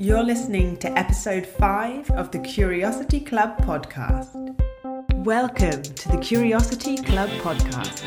You're 0.00 0.22
listening 0.22 0.76
to 0.76 0.96
episode 0.96 1.44
5 1.44 2.12
of 2.12 2.30
the 2.30 2.38
Curiosity 2.38 3.18
Club 3.18 3.58
podcast. 3.66 4.32
Welcome 5.24 5.82
to 5.82 6.08
the 6.10 6.18
Curiosity 6.18 6.98
Club 6.98 7.28
podcast, 7.42 8.06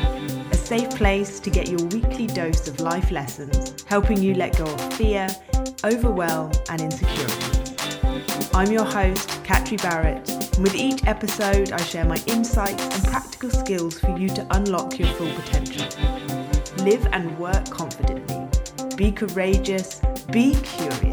a 0.50 0.56
safe 0.56 0.88
place 0.88 1.38
to 1.40 1.50
get 1.50 1.68
your 1.68 1.86
weekly 1.88 2.26
dose 2.28 2.66
of 2.66 2.80
life 2.80 3.10
lessons, 3.10 3.84
helping 3.84 4.22
you 4.22 4.32
let 4.32 4.56
go 4.56 4.64
of 4.64 4.94
fear, 4.94 5.28
overwhelm, 5.84 6.50
and 6.70 6.80
insecurity. 6.80 7.76
I'm 8.54 8.72
your 8.72 8.86
host, 8.86 9.28
Catri 9.44 9.76
Barrett, 9.76 10.26
and 10.30 10.62
with 10.62 10.74
each 10.74 11.04
episode, 11.04 11.72
I 11.72 11.82
share 11.82 12.06
my 12.06 12.22
insights 12.26 12.84
and 12.84 13.04
practical 13.04 13.50
skills 13.50 14.00
for 14.00 14.16
you 14.16 14.30
to 14.30 14.46
unlock 14.52 14.98
your 14.98 15.08
full 15.08 15.30
potential. 15.34 15.86
Live 16.86 17.06
and 17.12 17.38
work 17.38 17.68
confidently. 17.68 18.48
Be 18.96 19.12
courageous. 19.12 20.00
Be 20.30 20.54
curious 20.62 21.11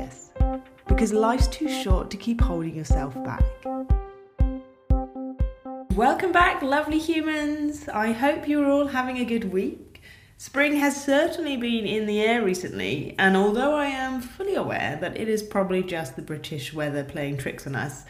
because 0.99 1.13
life's 1.13 1.48
too 1.48 1.70
short 1.70 2.09
to 2.09 2.17
keep 2.17 2.41
holding 2.41 2.76
yourself 2.76 3.16
back. 3.23 3.41
Welcome 5.95 6.34
back, 6.34 6.62
lovely 6.62 6.99
humans. 6.99 7.88
I 7.88 8.12
hope 8.12 8.49
you're 8.49 8.70
all 8.70 8.88
having 8.88 9.17
a 9.17 9.23
good 9.23 9.54
week. 9.54 10.02
Spring 10.35 10.76
has 10.76 11.02
certainly 11.02 11.55
been 11.55 11.85
in 11.85 12.05
the 12.05 12.20
air 12.20 12.43
recently, 12.43 13.16
and 13.17 13.38
although 13.38 13.76
I 13.76 13.85
am 13.85 14.20
fully 14.20 14.55
aware 14.55 14.98
that 14.99 15.16
it 15.16 15.30
is 15.30 15.41
probably 15.41 15.84
just 15.84 16.17
the 16.17 16.21
British 16.21 16.73
weather 16.73 17.05
playing 17.05 17.38
tricks 17.38 17.66
on 17.66 17.77
us, 17.77 18.04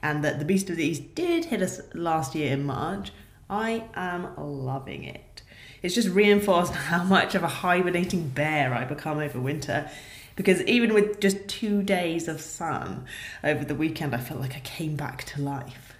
and 0.00 0.22
that 0.22 0.38
the 0.38 0.44
Beast 0.44 0.70
of 0.70 0.76
the 0.76 0.86
East 0.86 1.16
did 1.16 1.46
hit 1.46 1.62
us 1.62 1.80
last 1.94 2.36
year 2.36 2.52
in 2.52 2.62
March, 2.62 3.10
I 3.50 3.86
am 3.94 4.28
loving 4.36 5.02
it. 5.02 5.42
It's 5.82 5.96
just 5.96 6.10
reinforced 6.10 6.74
how 6.92 7.02
much 7.02 7.34
of 7.34 7.42
a 7.42 7.48
hibernating 7.48 8.28
bear 8.28 8.72
I 8.72 8.84
become 8.84 9.18
over 9.18 9.40
winter 9.40 9.90
because 10.36 10.62
even 10.62 10.94
with 10.94 11.18
just 11.18 11.48
two 11.48 11.82
days 11.82 12.28
of 12.28 12.40
sun 12.40 13.06
over 13.42 13.64
the 13.64 13.74
weekend, 13.74 14.14
I 14.14 14.18
felt 14.18 14.40
like 14.40 14.54
I 14.54 14.60
came 14.60 14.94
back 14.94 15.24
to 15.24 15.42
life. 15.42 15.94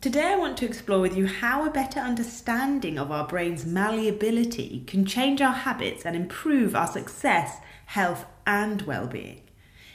Today, 0.00 0.32
I 0.32 0.36
want 0.36 0.58
to 0.58 0.66
explore 0.66 1.00
with 1.00 1.16
you 1.16 1.26
how 1.26 1.64
a 1.64 1.70
better 1.70 2.00
understanding 2.00 2.98
of 2.98 3.10
our 3.10 3.26
brain's 3.26 3.64
malleability 3.64 4.84
can 4.86 5.06
change 5.06 5.40
our 5.40 5.54
habits 5.54 6.04
and 6.04 6.14
improve 6.14 6.76
our 6.76 6.86
success, 6.86 7.58
health, 7.86 8.26
and 8.46 8.82
well 8.82 9.06
being. 9.06 9.40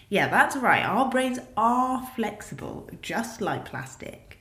Yeah, 0.10 0.28
that's 0.28 0.56
right, 0.56 0.84
our 0.84 1.10
brains 1.10 1.40
are 1.56 2.06
flexible, 2.16 2.90
just 3.02 3.42
like 3.42 3.66
plastic. 3.66 4.40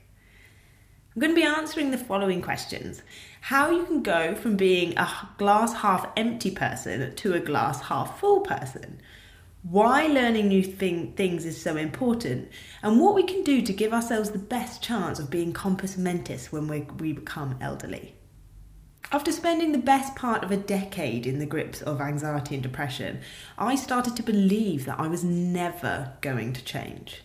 I'm 1.15 1.19
going 1.19 1.35
to 1.35 1.41
be 1.41 1.45
answering 1.45 1.91
the 1.91 1.97
following 1.97 2.41
questions 2.41 3.01
How 3.41 3.69
you 3.69 3.85
can 3.85 4.01
go 4.01 4.33
from 4.33 4.55
being 4.55 4.97
a 4.97 5.09
glass 5.37 5.73
half 5.73 6.09
empty 6.15 6.51
person 6.51 7.15
to 7.15 7.33
a 7.33 7.39
glass 7.39 7.81
half 7.81 8.19
full 8.19 8.41
person 8.41 9.01
why 9.63 10.07
learning 10.07 10.47
new 10.47 10.63
thing, 10.63 11.13
things 11.13 11.45
is 11.45 11.61
so 11.61 11.77
important, 11.77 12.49
and 12.81 12.99
what 12.99 13.13
we 13.13 13.23
can 13.23 13.43
do 13.43 13.61
to 13.61 13.73
give 13.73 13.93
ourselves 13.93 14.31
the 14.31 14.39
best 14.39 14.81
chance 14.81 15.19
of 15.19 15.29
being 15.29 15.53
compos 15.53 15.97
mentis 15.97 16.51
when 16.51 16.67
we, 16.67 16.81
we 16.99 17.13
become 17.13 17.55
elderly. 17.61 18.15
After 19.11 19.31
spending 19.31 19.71
the 19.71 19.77
best 19.77 20.15
part 20.15 20.43
of 20.43 20.51
a 20.51 20.57
decade 20.57 21.27
in 21.27 21.39
the 21.39 21.45
grips 21.45 21.81
of 21.81 21.99
anxiety 22.01 22.55
and 22.55 22.63
depression, 22.63 23.19
I 23.57 23.75
started 23.75 24.15
to 24.15 24.23
believe 24.23 24.85
that 24.85 24.99
I 24.99 25.07
was 25.07 25.23
never 25.23 26.13
going 26.21 26.53
to 26.53 26.63
change. 26.63 27.21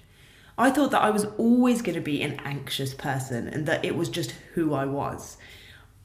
I 0.58 0.70
thought 0.70 0.90
that 0.90 1.02
I 1.02 1.10
was 1.10 1.26
always 1.38 1.82
going 1.82 1.94
to 1.94 2.00
be 2.00 2.22
an 2.22 2.40
anxious 2.44 2.92
person 2.92 3.46
and 3.46 3.66
that 3.66 3.84
it 3.84 3.94
was 3.94 4.08
just 4.08 4.32
who 4.54 4.74
I 4.74 4.84
was. 4.84 5.36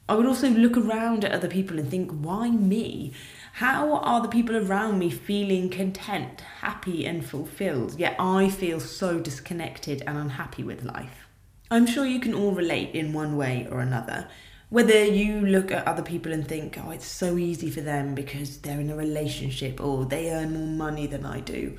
I 0.08 0.14
would 0.14 0.26
also 0.26 0.50
look 0.50 0.76
around 0.76 1.24
at 1.24 1.32
other 1.32 1.48
people 1.48 1.78
and 1.78 1.88
think, 1.88 2.10
why 2.10 2.50
me? 2.50 3.12
How 3.56 3.96
are 3.96 4.22
the 4.22 4.28
people 4.28 4.56
around 4.56 4.98
me 4.98 5.10
feeling 5.10 5.68
content, 5.68 6.40
happy, 6.60 7.04
and 7.04 7.24
fulfilled? 7.24 7.98
Yet 7.98 8.16
I 8.18 8.48
feel 8.48 8.80
so 8.80 9.20
disconnected 9.20 10.02
and 10.06 10.16
unhappy 10.16 10.64
with 10.64 10.84
life. 10.84 11.28
I'm 11.70 11.86
sure 11.86 12.06
you 12.06 12.18
can 12.18 12.32
all 12.32 12.52
relate 12.52 12.94
in 12.94 13.12
one 13.12 13.36
way 13.36 13.68
or 13.70 13.80
another. 13.80 14.26
Whether 14.70 15.04
you 15.04 15.42
look 15.42 15.70
at 15.70 15.86
other 15.86 16.02
people 16.02 16.32
and 16.32 16.48
think, 16.48 16.78
oh, 16.78 16.92
it's 16.92 17.06
so 17.06 17.36
easy 17.36 17.70
for 17.70 17.82
them 17.82 18.14
because 18.14 18.56
they're 18.56 18.80
in 18.80 18.88
a 18.88 18.96
relationship 18.96 19.82
or 19.82 20.06
they 20.06 20.30
earn 20.30 20.54
more 20.54 20.66
money 20.66 21.06
than 21.06 21.26
I 21.26 21.40
do, 21.40 21.76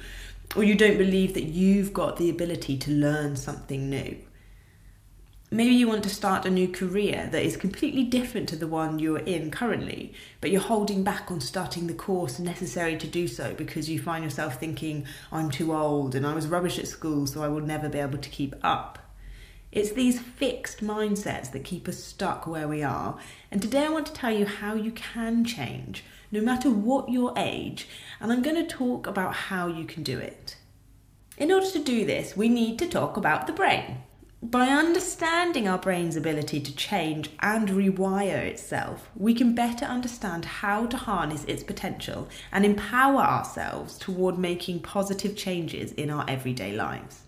or 0.56 0.64
you 0.64 0.76
don't 0.76 1.00
believe 1.00 1.34
that 1.34 1.46
you've 1.46 1.92
got 1.92 2.18
the 2.18 2.30
ability 2.30 2.78
to 2.78 2.92
learn 2.92 3.36
something 3.36 3.90
new. 3.90 4.18
Maybe 5.54 5.76
you 5.76 5.88
want 5.88 6.02
to 6.06 6.10
start 6.10 6.48
a 6.48 6.50
new 6.50 6.68
career 6.68 7.30
that 7.32 7.46
is 7.46 7.58
completely 7.58 8.04
different 8.06 8.50
to 8.50 8.56
the 8.56 8.66
one 8.66 8.98
you're 8.98 9.20
in 9.20 9.52
currently, 9.52 10.16
but 10.42 10.50
you're 10.50 10.60
holding 10.60 11.04
back 11.04 11.30
on 11.30 11.42
starting 11.42 11.86
the 11.86 11.94
course 11.94 12.40
necessary 12.40 12.98
to 12.98 13.06
do 13.06 13.28
so 13.28 13.54
because 13.54 13.88
you 13.88 14.00
find 14.00 14.24
yourself 14.24 14.60
thinking, 14.60 15.06
I'm 15.32 15.52
too 15.52 15.72
old 15.72 16.16
and 16.16 16.26
I 16.26 16.34
was 16.34 16.48
rubbish 16.48 16.80
at 16.80 16.88
school, 16.88 17.28
so 17.28 17.44
I 17.44 17.50
will 17.50 17.62
never 17.62 17.88
be 17.88 18.00
able 18.00 18.18
to 18.18 18.30
keep 18.32 18.56
up. 18.64 18.98
It's 19.72 19.92
these 19.92 20.20
fixed 20.20 20.84
mindsets 20.84 21.52
that 21.52 21.64
keep 21.64 21.88
us 21.88 22.04
stuck 22.04 22.48
where 22.48 22.68
we 22.68 22.82
are, 22.82 23.20
and 23.52 23.62
today 23.62 23.86
I 23.86 23.90
want 23.90 24.08
to 24.08 24.14
tell 24.14 24.32
you 24.32 24.48
how 24.48 24.74
you 24.74 24.90
can 24.90 25.46
change, 25.46 26.04
no 26.32 26.42
matter 26.42 26.72
what 26.72 27.10
your 27.10 27.32
age, 27.38 27.88
and 28.20 28.34
I'm 28.34 28.42
going 28.42 28.56
to 28.56 28.76
talk 28.76 29.06
about 29.06 29.36
how 29.36 29.68
you 29.68 29.86
can 29.86 30.02
do 30.02 30.18
it. 30.18 30.56
In 31.38 31.52
order 31.52 31.70
to 31.70 31.84
do 31.84 32.08
this, 32.08 32.36
we 32.36 32.50
need 32.50 32.80
to 32.80 32.88
talk 32.88 33.18
about 33.18 33.46
the 33.46 33.54
brain. 33.54 33.98
By 34.44 34.68
understanding 34.68 35.70
our 35.70 35.78
brain's 35.78 36.18
ability 36.18 36.60
to 36.60 36.76
change 36.76 37.30
and 37.40 37.70
rewire 37.70 38.40
itself, 38.40 39.10
we 39.16 39.34
can 39.34 39.56
better 39.56 39.86
understand 39.86 40.44
how 40.44 40.86
to 40.88 40.98
harness 40.98 41.46
its 41.46 41.64
potential 41.64 42.28
and 42.52 42.66
empower 42.66 43.22
ourselves 43.22 43.98
toward 43.98 44.38
making 44.38 44.82
positive 44.82 45.38
changes 45.38 45.94
in 45.94 46.10
our 46.10 46.26
everyday 46.28 46.74
lives. 46.74 47.22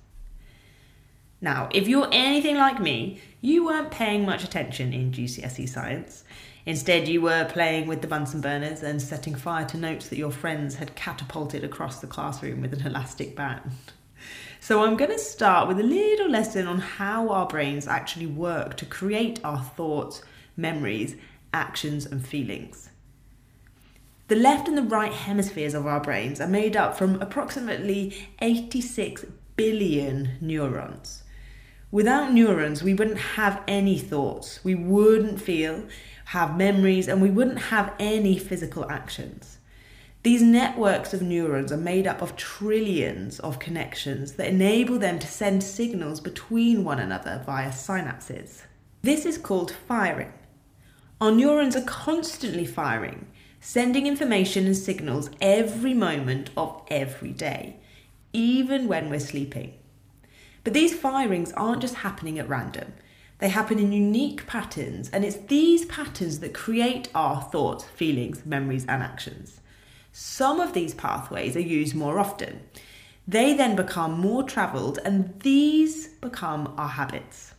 Now, 1.40 1.70
if 1.72 1.88
you're 1.88 2.09
anything 2.12 2.58
like 2.58 2.81
me, 2.81 3.22
you 3.40 3.64
weren't 3.64 3.92
paying 3.92 4.26
much 4.26 4.44
attention 4.44 4.92
in 4.92 5.14
GCSE 5.14 5.70
science. 5.70 6.26
Instead, 6.66 7.08
you 7.08 7.22
were 7.22 7.46
playing 7.46 7.88
with 7.88 8.02
the 8.02 8.08
Bunsen 8.08 8.42
burners 8.42 8.84
and 8.84 9.02
setting 9.02 9.36
fire 9.36 9.66
to 9.68 9.78
notes 9.78 10.09
that 10.09 10.18
your 10.18 10.32
friends 10.32 10.76
had 10.76 10.96
catapulted 10.96 11.64
across 11.64 12.02
the 12.02 12.08
classroom 12.08 12.59
with 12.59 12.74
an 12.74 12.86
elastic 12.86 13.38
band. 13.38 13.72
So, 14.68 14.84
I'm 14.84 14.98
going 14.98 15.12
to 15.12 15.20
start 15.20 15.68
with 15.68 15.80
a 15.80 15.84
little 15.84 16.28
lesson 16.28 16.66
on 16.66 16.80
how 16.80 17.30
our 17.30 17.46
brains 17.46 17.88
actually 17.88 18.26
work 18.26 18.76
to 18.78 18.86
create 18.88 19.40
our 19.44 19.62
thoughts, 19.62 20.24
memories, 20.58 21.16
actions, 21.53 22.08
and 22.08 22.28
feelings. 22.28 22.90
The 24.28 24.38
left 24.38 24.68
and 24.68 24.76
the 24.76 24.81
right 24.81 25.14
hemispheres 25.14 25.76
of 25.76 25.86
our 25.86 26.00
brains 26.00 26.42
are 26.42 26.48
made 26.48 26.76
up 26.76 26.98
from 26.98 27.22
approximately 27.22 28.28
86 28.42 29.26
billion 29.56 30.31
neurons. 30.42 31.22
Without 31.92 32.34
neurons, 32.34 32.82
we 32.82 32.96
wouldn't 32.96 33.20
have 33.20 33.62
any 33.68 34.00
thoughts, 34.00 34.64
we 34.64 34.74
wouldn't 34.74 35.40
feel, 35.40 35.84
have 36.26 36.58
memories, 36.58 37.08
and 37.08 37.22
we 37.22 37.30
wouldn't 37.30 37.59
have 37.59 37.94
any 38.00 38.40
physical 38.40 38.90
actions. 38.90 39.59
These 40.25 40.41
networks 40.41 41.13
of 41.13 41.22
neurons 41.22 41.72
are 41.72 41.78
made 41.78 42.08
up 42.08 42.24
of 42.24 42.36
trillions 42.36 43.40
of 43.41 43.59
connections 43.59 44.31
that 44.38 44.47
enable 44.47 44.97
them 44.97 45.19
to 45.19 45.28
send 45.28 45.62
signals 45.62 46.19
between 46.19 46.84
one 46.84 46.97
another 46.97 47.44
via 47.46 47.69
synapses. 47.69 48.64
This 49.03 49.24
is 49.28 49.38
called 49.38 49.69
firing. 49.69 50.34
Our 51.22 51.31
neurons 51.31 51.75
are 51.75 51.84
constantly 51.84 52.66
firing, 52.66 53.28
sending 53.59 54.08
information 54.08 54.66
and 54.66 54.75
signals 54.75 55.30
every 55.41 55.94
moment 55.94 56.50
of 56.58 56.81
every 56.88 57.31
day, 57.31 57.75
even 58.34 58.88
when 58.88 59.12
we're 59.12 59.19
sleeping. 59.19 59.75
But 60.64 60.74
these 60.74 60.97
firings 60.97 61.53
aren't 61.53 61.81
just 61.84 61.97
happening 61.97 62.40
at 62.40 62.50
random. 62.50 62.94
They 63.38 63.50
happen 63.50 63.78
in 63.78 63.91
unique 63.91 64.47
patterns, 64.47 65.08
and 65.12 65.24
it's 65.24 65.38
these 65.38 65.85
patterns 65.85 66.40
that 66.40 66.56
create 66.56 67.09
our 67.14 67.44
thoughts, 67.44 67.84
feelings, 67.84 68.44
memories, 68.44 68.88
and 68.88 69.03
actions. 69.03 69.62
Some 70.18 70.62
of 70.62 70.72
these 70.72 70.94
pathways 70.94 71.58
are 71.58 71.59
used 71.59 71.94
more 71.94 72.20
often. 72.20 72.62
They 73.28 73.53
then 73.53 73.76
become 73.76 74.17
more 74.17 74.44
travelled, 74.44 74.97
and 75.03 75.38
these 75.41 76.08
become 76.08 76.73
our 76.78 76.88
habits. 76.88 77.53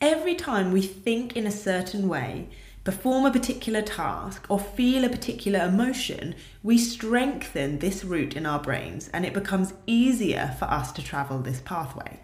Every 0.00 0.36
time 0.36 0.70
we 0.70 0.82
think 0.82 1.34
in 1.36 1.48
a 1.48 1.50
certain 1.50 2.08
way, 2.08 2.48
perform 2.84 3.24
a 3.24 3.32
particular 3.32 3.82
task, 3.82 4.46
or 4.48 4.60
feel 4.60 5.04
a 5.04 5.08
particular 5.08 5.58
emotion, 5.64 6.36
we 6.62 6.78
strengthen 6.78 7.80
this 7.80 8.04
route 8.04 8.36
in 8.36 8.46
our 8.46 8.60
brains 8.60 9.08
and 9.12 9.26
it 9.26 9.34
becomes 9.34 9.74
easier 9.88 10.54
for 10.60 10.66
us 10.66 10.92
to 10.92 11.02
travel 11.02 11.40
this 11.40 11.60
pathway. 11.60 12.20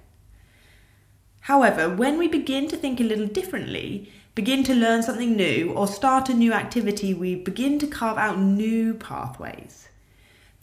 However, 1.41 1.93
when 1.93 2.19
we 2.19 2.29
begin 2.29 2.69
to 2.69 2.77
think 2.77 3.01
a 3.01 3.03
little 3.03 3.27
differently, 3.27 4.13
begin 4.35 4.65
to 4.65 4.75
learn 4.75 5.03
something 5.03 5.37
new, 5.37 5.73
or 5.75 5.87
start 5.87 6.31
a 6.31 6.35
new 6.35 6.55
activity, 6.55 7.13
we 7.13 7.35
begin 7.35 7.79
to 7.79 7.87
carve 7.87 8.17
out 8.17 8.39
new 8.39 8.95
pathways. 8.95 9.89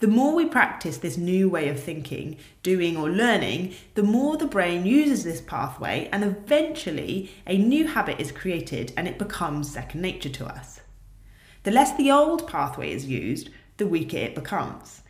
The 0.00 0.08
more 0.08 0.34
we 0.34 0.46
practice 0.46 0.98
this 0.98 1.16
new 1.16 1.48
way 1.48 1.68
of 1.68 1.78
thinking, 1.78 2.38
doing, 2.62 2.96
or 2.96 3.10
learning, 3.10 3.74
the 3.94 4.02
more 4.02 4.36
the 4.36 4.46
brain 4.46 4.86
uses 4.86 5.22
this 5.22 5.40
pathway, 5.42 6.08
and 6.10 6.24
eventually 6.24 7.30
a 7.46 7.58
new 7.58 7.86
habit 7.86 8.18
is 8.18 8.32
created 8.32 8.92
and 8.96 9.06
it 9.06 9.18
becomes 9.18 9.70
second 9.70 10.00
nature 10.00 10.30
to 10.30 10.46
us. 10.46 10.80
The 11.62 11.70
less 11.70 11.94
the 11.96 12.10
old 12.10 12.48
pathway 12.48 12.92
is 12.92 13.06
used, 13.06 13.50
the 13.76 13.86
weaker 13.86 14.16
it 14.16 14.34
becomes. 14.34 15.02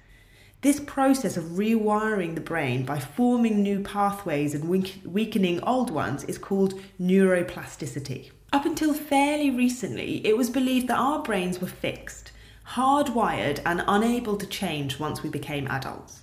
This 0.62 0.80
process 0.80 1.36
of 1.38 1.44
rewiring 1.44 2.34
the 2.34 2.40
brain 2.40 2.84
by 2.84 2.98
forming 2.98 3.62
new 3.62 3.80
pathways 3.80 4.54
and 4.54 4.68
weakening 4.68 5.62
old 5.62 5.90
ones 5.90 6.24
is 6.24 6.36
called 6.36 6.74
neuroplasticity. 7.00 8.32
Up 8.52 8.66
until 8.66 8.92
fairly 8.92 9.48
recently, 9.50 10.26
it 10.26 10.36
was 10.36 10.50
believed 10.50 10.88
that 10.88 10.98
our 10.98 11.22
brains 11.22 11.60
were 11.60 11.68
fixed, 11.68 12.32
hardwired, 12.70 13.60
and 13.64 13.84
unable 13.86 14.36
to 14.36 14.46
change 14.46 14.98
once 14.98 15.22
we 15.22 15.30
became 15.30 15.68
adults. 15.68 16.22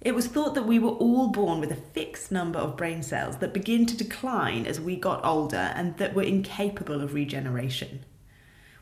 It 0.00 0.14
was 0.14 0.28
thought 0.28 0.54
that 0.54 0.66
we 0.66 0.78
were 0.78 0.90
all 0.90 1.28
born 1.28 1.58
with 1.58 1.72
a 1.72 1.76
fixed 1.76 2.30
number 2.30 2.58
of 2.58 2.76
brain 2.76 3.02
cells 3.02 3.38
that 3.38 3.54
begin 3.54 3.84
to 3.86 3.96
decline 3.96 4.64
as 4.66 4.80
we 4.80 4.94
got 4.96 5.24
older 5.24 5.72
and 5.74 5.96
that 5.96 6.14
were 6.14 6.22
incapable 6.22 7.00
of 7.00 7.14
regeneration. 7.14 8.04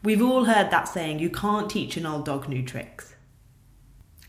We've 0.02 0.22
all 0.22 0.44
heard 0.44 0.70
that 0.70 0.88
saying, 0.88 1.20
you 1.20 1.31
can't 1.31 1.70
teach 1.70 1.96
an 1.96 2.04
old 2.04 2.26
dog 2.26 2.49
new 2.49 2.62
tricks. 2.64 3.14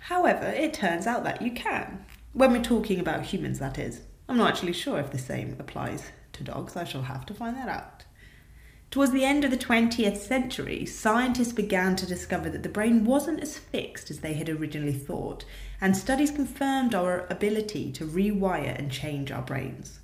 However, 0.01 0.45
it 0.45 0.73
turns 0.73 1.07
out 1.07 1.23
that 1.23 1.41
you 1.41 1.51
can. 1.51 2.05
When 2.31 2.51
we're 2.51 2.61
talking 2.61 2.99
about 2.99 3.23
humans, 3.25 3.59
that 3.59 3.79
is. 3.79 4.01
I'm 4.29 4.37
not 4.37 4.49
actually 4.49 4.73
sure 4.73 4.99
if 4.99 5.11
the 5.11 5.17
same 5.17 5.55
applies 5.59 6.11
to 6.33 6.43
dogs. 6.43 6.75
I 6.77 6.83
shall 6.83 7.03
have 7.03 7.25
to 7.25 7.33
find 7.33 7.57
that 7.57 7.69
out. 7.69 8.05
Towards 8.94 9.12
the 9.12 9.25
end 9.25 9.44
of 9.44 9.50
the 9.50 9.57
20th 9.57 10.18
century, 10.18 10.86
scientists 10.86 11.51
began 11.51 11.95
to 11.95 12.06
discover 12.06 12.48
that 12.51 12.62
the 12.62 12.69
brain 12.69 13.06
wasn't 13.06 13.40
as 13.40 13.57
fixed 13.57 14.12
as 14.12 14.19
they 14.19 14.34
had 14.34 14.50
originally 14.50 14.94
thought, 14.94 15.45
and 15.81 15.98
studies 15.98 16.30
confirmed 16.30 16.94
our 16.94 17.25
ability 17.31 17.92
to 17.94 18.06
rewire 18.06 18.78
and 18.78 18.92
change 18.92 19.31
our 19.31 19.42
brains. 19.42 20.00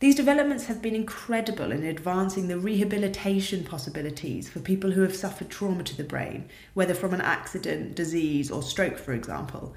These 0.00 0.16
developments 0.16 0.66
have 0.66 0.82
been 0.82 0.94
incredible 0.94 1.72
in 1.72 1.84
advancing 1.84 2.48
the 2.48 2.58
rehabilitation 2.58 3.64
possibilities 3.64 4.50
for 4.50 4.60
people 4.60 4.90
who 4.90 5.00
have 5.00 5.16
suffered 5.16 5.48
trauma 5.48 5.84
to 5.84 5.96
the 5.96 6.04
brain, 6.04 6.50
whether 6.74 6.92
from 6.92 7.14
an 7.14 7.22
accident, 7.22 7.94
disease, 7.94 8.50
or 8.50 8.62
stroke, 8.62 8.98
for 8.98 9.14
example. 9.14 9.74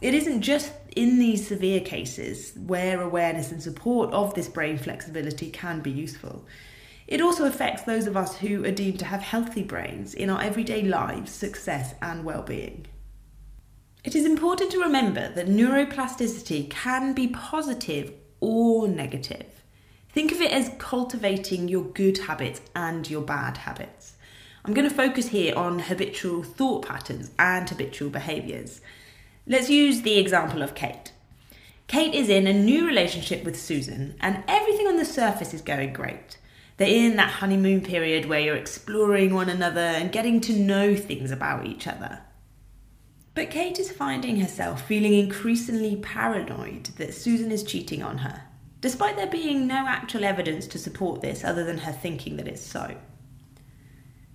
It 0.00 0.14
isn't 0.14 0.40
just 0.40 0.72
in 0.96 1.18
these 1.18 1.46
severe 1.46 1.80
cases 1.80 2.54
where 2.56 3.02
awareness 3.02 3.52
and 3.52 3.62
support 3.62 4.10
of 4.14 4.32
this 4.32 4.48
brain 4.48 4.78
flexibility 4.78 5.50
can 5.50 5.80
be 5.82 5.90
useful. 5.90 6.46
It 7.10 7.20
also 7.20 7.44
affects 7.44 7.82
those 7.82 8.06
of 8.06 8.16
us 8.16 8.36
who 8.36 8.64
are 8.64 8.70
deemed 8.70 9.00
to 9.00 9.04
have 9.04 9.20
healthy 9.20 9.64
brains 9.64 10.14
in 10.14 10.30
our 10.30 10.40
everyday 10.40 10.82
lives, 10.82 11.32
success, 11.32 11.94
and 12.00 12.24
well 12.24 12.42
being. 12.42 12.86
It 14.04 14.14
is 14.14 14.24
important 14.24 14.70
to 14.70 14.80
remember 14.80 15.28
that 15.34 15.48
neuroplasticity 15.48 16.70
can 16.70 17.12
be 17.12 17.26
positive 17.26 18.12
or 18.38 18.86
negative. 18.86 19.64
Think 20.10 20.30
of 20.30 20.40
it 20.40 20.52
as 20.52 20.70
cultivating 20.78 21.66
your 21.66 21.82
good 21.82 22.18
habits 22.18 22.60
and 22.76 23.10
your 23.10 23.22
bad 23.22 23.56
habits. 23.58 24.14
I'm 24.64 24.72
going 24.72 24.88
to 24.88 24.94
focus 24.94 25.28
here 25.28 25.54
on 25.56 25.80
habitual 25.80 26.44
thought 26.44 26.86
patterns 26.86 27.32
and 27.40 27.68
habitual 27.68 28.10
behaviours. 28.10 28.80
Let's 29.48 29.68
use 29.68 30.02
the 30.02 30.18
example 30.18 30.62
of 30.62 30.76
Kate. 30.76 31.12
Kate 31.88 32.14
is 32.14 32.28
in 32.28 32.46
a 32.46 32.52
new 32.52 32.86
relationship 32.86 33.42
with 33.42 33.60
Susan, 33.60 34.14
and 34.20 34.44
everything 34.46 34.86
on 34.86 34.96
the 34.96 35.04
surface 35.04 35.52
is 35.52 35.60
going 35.60 35.92
great. 35.92 36.38
They're 36.80 36.88
in 36.88 37.16
that 37.16 37.30
honeymoon 37.30 37.82
period 37.82 38.24
where 38.24 38.40
you're 38.40 38.56
exploring 38.56 39.34
one 39.34 39.50
another 39.50 39.82
and 39.82 40.10
getting 40.10 40.40
to 40.40 40.54
know 40.54 40.96
things 40.96 41.30
about 41.30 41.66
each 41.66 41.86
other. 41.86 42.20
But 43.34 43.50
Kate 43.50 43.78
is 43.78 43.92
finding 43.92 44.40
herself 44.40 44.88
feeling 44.88 45.12
increasingly 45.12 45.96
paranoid 45.96 46.84
that 46.96 47.12
Susan 47.12 47.52
is 47.52 47.64
cheating 47.64 48.02
on 48.02 48.16
her, 48.16 48.44
despite 48.80 49.16
there 49.16 49.26
being 49.26 49.66
no 49.66 49.84
actual 49.86 50.24
evidence 50.24 50.66
to 50.68 50.78
support 50.78 51.20
this 51.20 51.44
other 51.44 51.64
than 51.64 51.76
her 51.76 51.92
thinking 51.92 52.38
that 52.38 52.48
it's 52.48 52.62
so. 52.62 52.96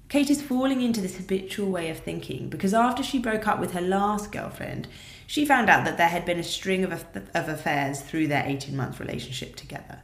Kate 0.07 0.29
is 0.29 0.43
falling 0.43 0.83
into 0.83 1.01
this 1.01 1.17
habitual 1.17 1.71
way 1.71 1.89
of 1.89 1.97
thinking 1.97 2.47
because 2.49 2.75
after 2.75 3.01
she 3.01 3.17
broke 3.17 3.47
up 3.47 3.59
with 3.59 3.71
her 3.71 3.81
last 3.81 4.31
girlfriend, 4.31 4.87
she 5.25 5.47
found 5.47 5.67
out 5.67 5.83
that 5.85 5.97
there 5.97 6.09
had 6.09 6.25
been 6.25 6.37
a 6.37 6.43
string 6.43 6.83
of, 6.83 7.05
of 7.33 7.49
affairs 7.49 8.01
through 8.01 8.27
their 8.27 8.45
18 8.45 8.75
month 8.75 8.99
relationship 8.99 9.55
together. 9.55 10.03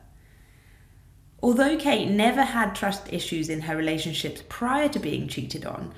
Although 1.44 1.78
Kate 1.78 2.10
never 2.10 2.44
had 2.44 2.76
trust 2.76 3.12
issues 3.12 3.50
in 3.50 3.62
her 3.62 3.76
relationships 3.76 4.44
prior 4.48 4.88
to 4.90 5.00
being 5.00 5.28
cheated 5.28 5.66
on, 5.66 5.92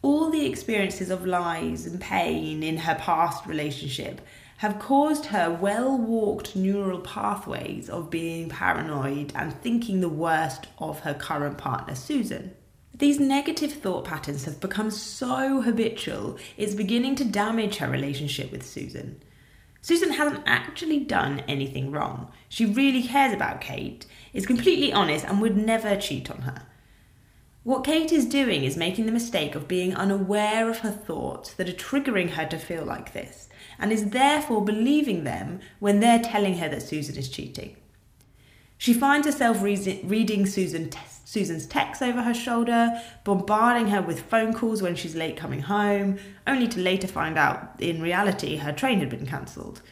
all 0.00 0.30
the 0.30 0.46
experiences 0.46 1.10
of 1.10 1.26
lies 1.26 1.86
and 1.86 2.00
pain 2.00 2.62
in 2.62 2.78
her 2.78 2.94
past 2.94 3.44
relationship 3.46 4.20
have 4.58 4.78
caused 4.78 5.26
her 5.26 5.50
well 5.50 5.96
walked 5.96 6.56
neural 6.56 7.00
pathways 7.00 7.90
of 7.90 8.10
being 8.10 8.48
paranoid 8.48 9.32
and 9.34 9.52
thinking 9.60 10.00
the 10.00 10.08
worst 10.08 10.66
of 10.78 11.00
her 11.00 11.14
current 11.14 11.58
partner, 11.58 11.94
Susan. 11.94 12.52
These 12.94 13.20
negative 13.20 13.72
thought 13.72 14.04
patterns 14.04 14.44
have 14.46 14.58
become 14.58 14.90
so 14.90 15.60
habitual, 15.60 16.38
it's 16.56 16.74
beginning 16.74 17.14
to 17.16 17.24
damage 17.24 17.76
her 17.76 17.88
relationship 17.88 18.50
with 18.50 18.66
Susan. 18.66 19.22
Susan 19.88 20.10
hasn't 20.10 20.42
actually 20.44 20.98
done 20.98 21.42
anything 21.48 21.90
wrong. 21.90 22.30
She 22.50 22.66
really 22.66 23.02
cares 23.02 23.32
about 23.32 23.62
Kate, 23.62 24.04
is 24.34 24.44
completely 24.44 24.92
honest, 24.92 25.24
and 25.24 25.40
would 25.40 25.56
never 25.56 25.96
cheat 25.96 26.30
on 26.30 26.42
her. 26.42 26.66
What 27.62 27.84
Kate 27.84 28.12
is 28.12 28.26
doing 28.26 28.64
is 28.64 28.76
making 28.76 29.06
the 29.06 29.12
mistake 29.12 29.54
of 29.54 29.66
being 29.66 29.94
unaware 29.94 30.68
of 30.68 30.80
her 30.80 30.90
thoughts 30.90 31.54
that 31.54 31.70
are 31.70 31.72
triggering 31.72 32.32
her 32.32 32.44
to 32.48 32.58
feel 32.58 32.84
like 32.84 33.14
this, 33.14 33.48
and 33.78 33.90
is 33.90 34.10
therefore 34.10 34.62
believing 34.62 35.24
them 35.24 35.60
when 35.78 36.00
they're 36.00 36.20
telling 36.22 36.58
her 36.58 36.68
that 36.68 36.82
Susan 36.82 37.16
is 37.16 37.30
cheating. 37.30 37.74
She 38.78 38.94
finds 38.94 39.26
herself 39.26 39.60
re- 39.60 40.00
reading 40.04 40.46
Susan 40.46 40.88
te- 40.88 41.00
Susan's 41.24 41.66
texts 41.66 42.00
over 42.00 42.22
her 42.22 42.32
shoulder, 42.32 43.02
bombarding 43.24 43.88
her 43.88 44.00
with 44.00 44.22
phone 44.22 44.54
calls 44.54 44.80
when 44.80 44.94
she's 44.94 45.14
late 45.14 45.36
coming 45.36 45.60
home, 45.60 46.18
only 46.46 46.66
to 46.68 46.80
later 46.80 47.06
find 47.06 47.36
out 47.36 47.74
in 47.80 48.00
reality 48.00 48.56
her 48.56 48.72
train 48.72 49.00
had 49.00 49.10
been 49.10 49.26
cancelled. 49.26 49.82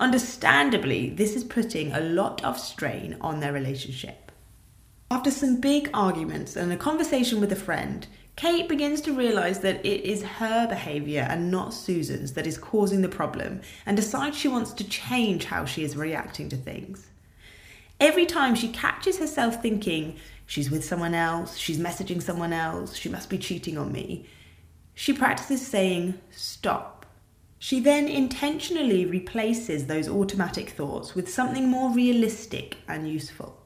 Understandably, 0.00 1.10
this 1.10 1.36
is 1.36 1.44
putting 1.44 1.92
a 1.92 2.00
lot 2.00 2.42
of 2.42 2.58
strain 2.58 3.18
on 3.20 3.40
their 3.40 3.52
relationship. 3.52 4.32
After 5.10 5.30
some 5.30 5.60
big 5.60 5.90
arguments 5.92 6.56
and 6.56 6.72
a 6.72 6.76
conversation 6.76 7.38
with 7.38 7.52
a 7.52 7.56
friend, 7.56 8.06
Kate 8.36 8.66
begins 8.66 9.02
to 9.02 9.12
realise 9.12 9.58
that 9.58 9.84
it 9.84 10.04
is 10.04 10.22
her 10.22 10.66
behaviour 10.66 11.26
and 11.28 11.50
not 11.50 11.74
Susan's 11.74 12.32
that 12.32 12.46
is 12.46 12.56
causing 12.56 13.02
the 13.02 13.08
problem 13.08 13.60
and 13.84 13.94
decides 13.94 14.38
she 14.38 14.48
wants 14.48 14.72
to 14.72 14.88
change 14.88 15.44
how 15.44 15.66
she 15.66 15.84
is 15.84 15.96
reacting 15.96 16.48
to 16.48 16.56
things. 16.56 17.10
Every 18.02 18.26
time 18.26 18.56
she 18.56 18.68
catches 18.68 19.18
herself 19.18 19.62
thinking, 19.62 20.16
she's 20.44 20.72
with 20.72 20.84
someone 20.84 21.14
else, 21.14 21.56
she's 21.56 21.78
messaging 21.78 22.20
someone 22.20 22.52
else, 22.52 22.96
she 22.96 23.08
must 23.08 23.30
be 23.30 23.38
cheating 23.38 23.78
on 23.78 23.92
me, 23.92 24.26
she 24.92 25.12
practices 25.12 25.64
saying, 25.64 26.18
stop. 26.32 27.06
She 27.60 27.78
then 27.78 28.08
intentionally 28.08 29.06
replaces 29.06 29.86
those 29.86 30.08
automatic 30.08 30.70
thoughts 30.70 31.14
with 31.14 31.32
something 31.32 31.68
more 31.68 31.92
realistic 31.92 32.78
and 32.88 33.08
useful 33.08 33.62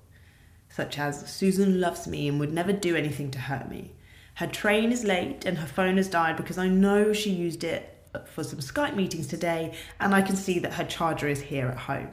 such 0.69 0.99
as 0.99 1.27
Susan 1.33 1.81
loves 1.81 2.07
me 2.07 2.29
and 2.29 2.39
would 2.39 2.53
never 2.53 2.71
do 2.71 2.95
anything 2.95 3.31
to 3.31 3.39
hurt 3.39 3.71
me. 3.71 3.95
Her 4.35 4.47
train 4.47 4.93
is 4.93 5.05
late 5.05 5.47
and 5.47 5.57
her 5.57 5.67
phone 5.67 5.97
has 5.97 6.09
died 6.09 6.37
because 6.37 6.59
I 6.59 6.69
know 6.69 7.15
she 7.15 7.31
used 7.31 7.65
it 7.65 8.07
for 8.27 8.45
some 8.45 8.59
Skype 8.59 8.95
meetings 8.95 9.27
today 9.27 9.75
and 9.99 10.15
I 10.15 10.21
can 10.21 10.37
see 10.37 10.59
that 10.59 10.75
her 10.75 10.85
charger 10.85 11.29
is 11.29 11.41
here 11.41 11.69
at 11.69 11.79
home. 11.79 12.11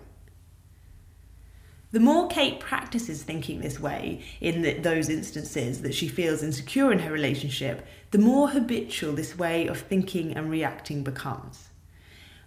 The 1.93 1.99
more 1.99 2.27
Kate 2.27 2.59
practices 2.59 3.21
thinking 3.21 3.61
this 3.61 3.79
way 3.79 4.23
in 4.41 4.63
the, 4.63 4.73
those 4.79 5.09
instances 5.09 5.83
that 5.83 5.93
she 5.93 6.07
feels 6.07 6.41
insecure 6.41 6.91
in 6.91 6.97
her 6.97 7.11
relationship, 7.11 7.85
the 8.09 8.17
more 8.17 8.49
habitual 8.49 9.13
this 9.13 9.37
way 9.37 9.67
of 9.67 9.79
thinking 9.79 10.35
and 10.35 10.49
reacting 10.49 11.03
becomes. 11.03 11.69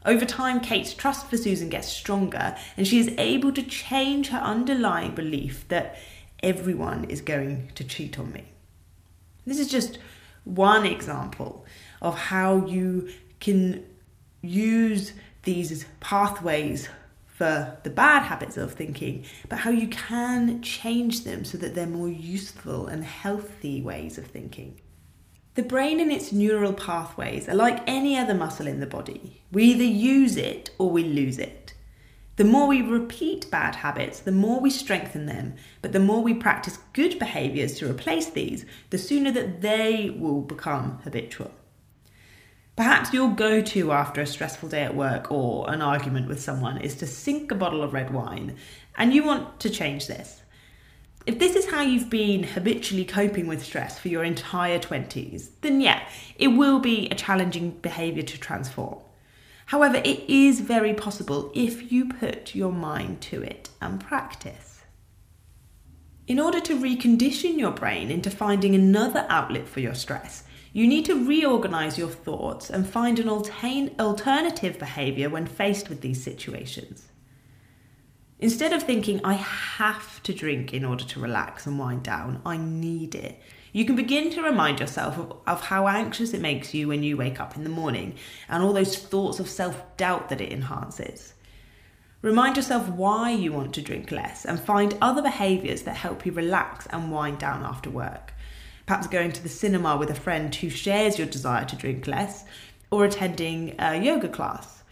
Over 0.04 0.24
time, 0.24 0.58
Kate's 0.58 0.92
trust 0.92 1.30
for 1.30 1.36
Susan 1.36 1.68
gets 1.68 1.86
stronger, 1.86 2.56
and 2.76 2.88
she 2.88 2.98
is 2.98 3.14
able 3.18 3.52
to 3.52 3.62
change 3.62 4.30
her 4.30 4.38
underlying 4.38 5.14
belief 5.14 5.68
that 5.68 5.96
everyone 6.42 7.04
is 7.04 7.20
going 7.20 7.70
to 7.76 7.84
cheat 7.84 8.18
on 8.18 8.32
me. 8.32 8.46
This 9.46 9.60
is 9.60 9.68
just 9.68 10.00
one 10.42 10.84
example 10.84 11.64
of 12.02 12.18
how 12.18 12.66
you 12.66 13.10
can 13.38 13.84
use 14.42 15.12
these 15.44 15.84
pathways 16.00 16.88
for 17.36 17.76
the 17.82 17.90
bad 17.90 18.22
habits 18.22 18.56
of 18.56 18.72
thinking, 18.72 19.22
but 19.50 19.58
how 19.58 19.70
you 19.70 19.86
can 19.88 20.62
change 20.62 21.24
them 21.24 21.44
so 21.44 21.58
that 21.58 21.74
they're 21.74 21.86
more 21.86 22.08
useful 22.08 22.86
and 22.86 23.04
healthy 23.04 23.82
ways 23.82 24.16
of 24.16 24.26
thinking. 24.26 24.80
The 25.54 25.62
brain 25.62 26.00
and 26.00 26.10
its 26.10 26.32
neural 26.32 26.72
pathways 26.72 27.46
are 27.46 27.54
like 27.54 27.82
any 27.86 28.16
other 28.16 28.32
muscle 28.32 28.66
in 28.66 28.80
the 28.80 28.86
body. 28.86 29.42
We 29.52 29.64
either 29.64 29.84
use 29.84 30.38
it 30.38 30.70
or 30.78 30.90
we 30.90 31.04
lose 31.04 31.38
it. 31.38 31.74
The 32.36 32.44
more 32.44 32.68
we 32.68 32.80
repeat 32.80 33.50
bad 33.50 33.76
habits, 33.76 34.20
the 34.20 34.32
more 34.32 34.58
we 34.58 34.70
strengthen 34.70 35.26
them, 35.26 35.56
but 35.82 35.92
the 35.92 36.00
more 36.00 36.22
we 36.22 36.32
practice 36.32 36.78
good 36.94 37.18
behaviours 37.18 37.74
to 37.78 37.90
replace 37.90 38.30
these, 38.30 38.64
the 38.88 38.98
sooner 38.98 39.30
that 39.32 39.60
they 39.60 40.08
will 40.08 40.40
become 40.40 41.00
habitual. 41.04 41.50
Perhaps 42.76 43.14
your 43.14 43.30
go 43.30 43.62
to 43.62 43.90
after 43.90 44.20
a 44.20 44.26
stressful 44.26 44.68
day 44.68 44.82
at 44.82 44.94
work 44.94 45.32
or 45.32 45.70
an 45.70 45.80
argument 45.80 46.28
with 46.28 46.42
someone 46.42 46.78
is 46.78 46.94
to 46.96 47.06
sink 47.06 47.50
a 47.50 47.54
bottle 47.54 47.82
of 47.82 47.94
red 47.94 48.12
wine, 48.12 48.54
and 48.98 49.14
you 49.14 49.24
want 49.24 49.58
to 49.60 49.70
change 49.70 50.06
this. 50.06 50.42
If 51.24 51.38
this 51.38 51.56
is 51.56 51.70
how 51.70 51.80
you've 51.80 52.10
been 52.10 52.42
habitually 52.42 53.06
coping 53.06 53.46
with 53.46 53.64
stress 53.64 53.98
for 53.98 54.08
your 54.08 54.24
entire 54.24 54.78
20s, 54.78 55.48
then 55.62 55.80
yeah, 55.80 56.06
it 56.36 56.48
will 56.48 56.78
be 56.78 57.08
a 57.08 57.14
challenging 57.14 57.70
behaviour 57.70 58.22
to 58.22 58.38
transform. 58.38 58.98
However, 59.64 59.96
it 60.04 60.28
is 60.28 60.60
very 60.60 60.92
possible 60.92 61.50
if 61.54 61.90
you 61.90 62.10
put 62.10 62.54
your 62.54 62.72
mind 62.72 63.22
to 63.22 63.42
it 63.42 63.70
and 63.80 63.98
practice. 63.98 64.82
In 66.26 66.38
order 66.38 66.60
to 66.60 66.78
recondition 66.78 67.58
your 67.58 67.72
brain 67.72 68.10
into 68.10 68.30
finding 68.30 68.74
another 68.74 69.26
outlet 69.30 69.66
for 69.66 69.80
your 69.80 69.94
stress, 69.94 70.44
you 70.76 70.86
need 70.86 71.06
to 71.06 71.26
reorganize 71.26 71.96
your 71.96 72.10
thoughts 72.10 72.68
and 72.68 72.86
find 72.86 73.18
an 73.18 73.30
alternative 73.30 74.78
behavior 74.78 75.30
when 75.30 75.46
faced 75.46 75.88
with 75.88 76.02
these 76.02 76.22
situations. 76.22 77.08
Instead 78.40 78.74
of 78.74 78.82
thinking, 78.82 79.18
I 79.24 79.32
have 79.32 80.22
to 80.24 80.34
drink 80.34 80.74
in 80.74 80.84
order 80.84 81.02
to 81.02 81.18
relax 81.18 81.64
and 81.64 81.78
wind 81.78 82.02
down, 82.02 82.42
I 82.44 82.58
need 82.58 83.14
it, 83.14 83.40
you 83.72 83.86
can 83.86 83.96
begin 83.96 84.28
to 84.32 84.42
remind 84.42 84.78
yourself 84.78 85.16
of, 85.16 85.38
of 85.46 85.62
how 85.62 85.88
anxious 85.88 86.34
it 86.34 86.42
makes 86.42 86.74
you 86.74 86.88
when 86.88 87.02
you 87.02 87.16
wake 87.16 87.40
up 87.40 87.56
in 87.56 87.64
the 87.64 87.70
morning 87.70 88.14
and 88.46 88.62
all 88.62 88.74
those 88.74 88.98
thoughts 88.98 89.40
of 89.40 89.48
self 89.48 89.82
doubt 89.96 90.28
that 90.28 90.42
it 90.42 90.52
enhances. 90.52 91.32
Remind 92.20 92.58
yourself 92.58 92.86
why 92.90 93.30
you 93.30 93.50
want 93.50 93.72
to 93.76 93.80
drink 93.80 94.10
less 94.10 94.44
and 94.44 94.60
find 94.60 94.98
other 95.00 95.22
behaviours 95.22 95.84
that 95.84 95.96
help 95.96 96.26
you 96.26 96.32
relax 96.32 96.86
and 96.88 97.10
wind 97.10 97.38
down 97.38 97.64
after 97.64 97.88
work. 97.88 98.34
Perhaps 98.86 99.08
going 99.08 99.32
to 99.32 99.42
the 99.42 99.48
cinema 99.48 99.96
with 99.96 100.10
a 100.10 100.14
friend 100.14 100.54
who 100.54 100.70
shares 100.70 101.18
your 101.18 101.26
desire 101.26 101.64
to 101.64 101.76
drink 101.76 102.06
less 102.06 102.44
or 102.90 103.04
attending 103.04 103.74
a 103.78 103.96
yoga 103.96 104.28
class. 104.28 104.84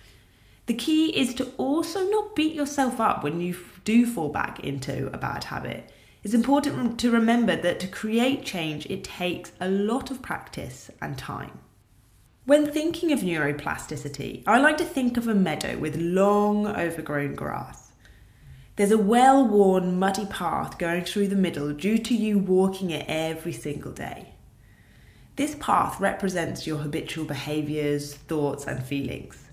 The 0.66 0.74
key 0.74 1.16
is 1.16 1.34
to 1.34 1.52
also 1.58 2.08
not 2.10 2.34
beat 2.34 2.54
yourself 2.54 2.98
up 2.98 3.22
when 3.22 3.40
you 3.40 3.56
do 3.84 4.04
fall 4.06 4.30
back 4.30 4.60
into 4.60 5.08
a 5.12 5.18
bad 5.18 5.44
habit. 5.44 5.90
It's 6.24 6.34
important 6.34 6.98
to 7.00 7.10
remember 7.10 7.54
that 7.54 7.78
to 7.80 7.86
create 7.86 8.44
change, 8.44 8.86
it 8.86 9.04
takes 9.04 9.52
a 9.60 9.68
lot 9.68 10.10
of 10.10 10.22
practice 10.22 10.90
and 11.00 11.18
time. 11.18 11.58
When 12.46 12.70
thinking 12.70 13.12
of 13.12 13.20
neuroplasticity, 13.20 14.42
I 14.46 14.58
like 14.58 14.78
to 14.78 14.84
think 14.84 15.16
of 15.16 15.28
a 15.28 15.34
meadow 15.34 15.76
with 15.78 15.96
long, 15.96 16.66
overgrown 16.66 17.34
grass. 17.34 17.83
There's 18.76 18.90
a 18.90 18.98
well 18.98 19.46
worn, 19.46 19.98
muddy 19.98 20.26
path 20.26 20.78
going 20.78 21.04
through 21.04 21.28
the 21.28 21.36
middle 21.36 21.72
due 21.72 21.98
to 21.98 22.14
you 22.14 22.38
walking 22.38 22.90
it 22.90 23.06
every 23.08 23.52
single 23.52 23.92
day. 23.92 24.34
This 25.36 25.56
path 25.60 26.00
represents 26.00 26.66
your 26.66 26.78
habitual 26.78 27.24
behaviours, 27.24 28.14
thoughts, 28.14 28.66
and 28.66 28.84
feelings. 28.84 29.48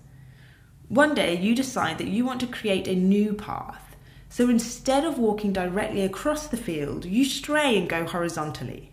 One 0.88 1.14
day 1.14 1.36
you 1.36 1.54
decide 1.54 1.98
that 1.98 2.08
you 2.08 2.24
want 2.24 2.40
to 2.40 2.46
create 2.46 2.88
a 2.88 2.94
new 2.96 3.32
path. 3.32 3.96
So 4.28 4.48
instead 4.48 5.04
of 5.04 5.18
walking 5.18 5.52
directly 5.52 6.02
across 6.02 6.48
the 6.48 6.56
field, 6.56 7.04
you 7.04 7.24
stray 7.24 7.78
and 7.78 7.88
go 7.88 8.04
horizontally. 8.04 8.90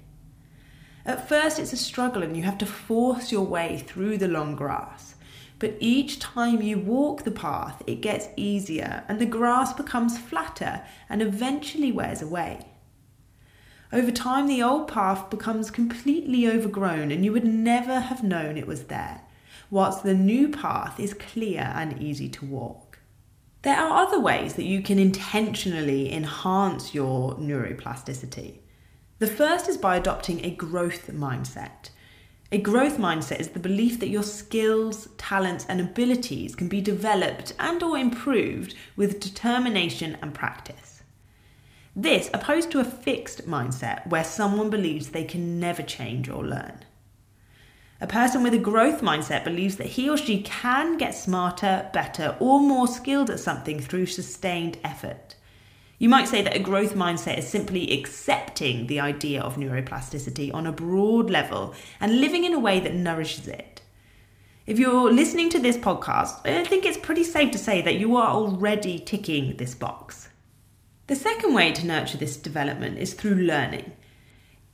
At 1.06 1.28
first, 1.28 1.58
it's 1.58 1.74
a 1.74 1.78
struggle 1.78 2.22
and 2.22 2.38
you 2.38 2.44
have 2.44 2.58
to 2.60 2.66
force 2.66 3.32
your 3.32 3.46
way 3.46 3.84
through 3.86 4.18
the 4.20 4.28
long 4.28 4.56
grass. 4.56 5.16
But 5.60 5.76
each 5.80 6.20
time 6.20 6.62
you 6.62 6.80
walk 6.80 7.24
the 7.24 7.32
path, 7.32 7.84
it 7.86 8.02
gets 8.02 8.30
easier 8.38 9.04
and 9.08 9.20
the 9.20 9.26
grass 9.26 9.74
becomes 9.74 10.18
flatter 10.18 10.82
and 11.10 11.22
eventually 11.22 11.92
wears 11.92 12.22
away. 12.22 12.66
Over 13.92 14.12
time, 14.12 14.48
the 14.48 14.64
old 14.64 14.88
path 14.88 15.30
becomes 15.30 15.72
completely 15.72 16.48
overgrown 16.48 17.12
and 17.12 17.26
you 17.26 17.34
would 17.34 17.46
never 17.46 18.00
have 18.00 18.24
known 18.24 18.58
it 18.58 18.68
was 18.68 18.86
there 18.86 19.22
whilst 19.72 20.04
the 20.04 20.14
new 20.14 20.50
path 20.50 21.00
is 21.00 21.14
clear 21.14 21.72
and 21.76 22.02
easy 22.02 22.30
to 22.30 22.46
walk. 22.46 23.00
There 23.62 23.78
are 23.78 24.06
other 24.06 24.20
ways 24.20 24.54
that 24.54 24.64
you 24.64 24.82
can 24.82 24.98
intentionally 24.98 26.12
enhance 26.14 26.94
your 26.94 27.36
neuroplasticity. 27.36 28.60
The 29.20 29.28
first 29.28 29.68
is 29.68 29.78
by 29.78 29.98
adopting 29.98 30.44
a 30.46 30.56
growth 30.56 31.08
mindset. 31.08 31.90
A 32.52 32.58
growth 32.58 32.98
mindset 32.98 33.40
is 33.40 33.50
the 33.50 33.60
belief 33.60 34.00
that 34.00 34.10
your 34.10 34.24
skills, 34.24 35.08
talents 35.20 35.68
and 35.70 35.80
abilities 35.80 36.56
can 36.56 36.68
be 36.68 36.82
developed 36.82 37.54
and 37.60 37.84
or 37.84 37.96
improved 37.96 38.74
with 38.96 39.20
determination 39.20 40.18
and 40.20 40.34
practice. 40.34 41.04
This 41.96 42.30
opposed 42.34 42.72
to 42.72 42.80
a 42.80 42.84
fixed 42.84 43.48
mindset 43.48 44.08
where 44.08 44.24
someone 44.24 44.72
believes 44.72 45.10
they 45.10 45.26
can 45.26 45.60
never 45.60 45.84
change 45.84 46.28
or 46.28 46.44
learn. 46.44 46.86
A 48.02 48.08
person 48.08 48.42
with 48.42 48.56
a 48.56 48.58
growth 48.58 49.02
mindset 49.02 49.44
believes 49.44 49.76
that 49.76 49.88
he 49.88 50.10
or 50.10 50.18
she 50.18 50.42
can 50.42 50.98
get 50.98 51.14
smarter, 51.14 51.90
better, 51.94 52.36
or 52.40 52.60
more 52.60 52.88
skilled 52.88 53.30
at 53.30 53.40
something 53.40 53.80
through 53.80 54.08
sustained 54.08 54.80
effort. 54.84 55.36
You 56.00 56.08
might 56.08 56.30
say 56.30 56.42
that 56.42 56.56
a 56.56 56.60
growth 56.60 56.96
mindset 56.96 57.38
is 57.38 57.48
simply 57.48 57.92
accepting 57.92 58.88
the 58.88 59.02
idea 59.02 59.42
of 59.42 59.58
neuroplasticity 59.58 60.54
on 60.54 60.66
a 60.66 60.72
broad 60.72 61.30
level 61.30 61.76
and 62.00 62.22
living 62.22 62.46
in 62.46 62.54
a 62.54 62.60
way 62.60 62.80
that 62.80 62.94
nourishes 62.94 63.50
it. 63.50 63.82
If 64.66 64.80
you're 64.80 65.12
listening 65.12 65.50
to 65.50 65.60
this 65.60 65.76
podcast, 65.76 66.48
I 66.48 66.64
think 66.64 66.86
it's 66.86 66.98
pretty 66.98 67.26
safe 67.26 67.52
to 67.52 67.58
say 67.58 67.82
that 67.82 68.00
you 68.00 68.16
are 68.16 68.30
already 68.30 68.98
ticking 68.98 69.58
this 69.58 69.76
box. 69.76 70.30
The 71.08 71.18
second 71.18 71.54
way 71.54 71.74
to 71.74 71.86
nurture 71.86 72.18
this 72.18 72.38
development 72.38 72.98
is 72.98 73.14
through 73.14 73.36
learning. 73.36 73.92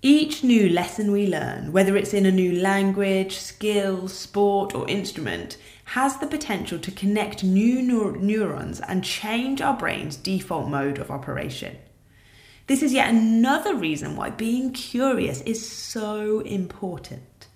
Each 0.04 0.44
new 0.44 0.70
lesson 0.70 1.12
we 1.12 1.26
learn, 1.26 1.72
whether 1.72 1.98
it's 1.98 2.14
in 2.14 2.28
a 2.28 2.32
new 2.32 2.62
language, 2.62 3.38
skill, 3.38 4.08
sport, 4.08 4.76
or 4.76 4.88
instrument, 4.88 5.58
has 5.86 6.18
the 6.18 6.28
potential 6.28 6.80
to 6.80 6.92
connect 6.92 7.44
new 7.44 7.80
neur- 7.80 8.20
neurons 8.20 8.82
and 8.82 9.04
change 9.04 9.62
our 9.62 9.78
brain's 9.78 10.16
default 10.16 10.68
mode 10.68 10.98
of 10.98 11.12
operation. 11.12 11.78
This 12.68 12.82
is 12.82 12.94
yet 12.94 13.10
another 13.10 13.76
reason 13.76 14.16
why 14.16 14.32
being 14.32 14.72
curious 14.74 15.42
is 15.42 15.70
so 15.70 16.40
important. 16.40 17.48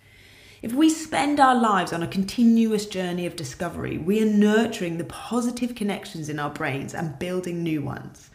If 0.62 0.74
we 0.74 0.89
spend 0.89 1.39
our 1.39 1.55
lives 1.55 1.91
on 1.93 2.03
a 2.03 2.07
continuous 2.07 2.86
journey 2.86 3.25
of 3.25 3.36
discovery, 3.36 3.98
we 3.98 4.21
are 4.21 4.25
nurturing 4.25 4.98
the 4.98 5.05
positive 5.05 5.74
connections 5.74 6.29
in 6.29 6.38
our 6.38 6.50
brains 6.50 6.93
and 6.93 7.17
building 7.17 7.63
new 7.63 7.81
ones. 7.81 8.29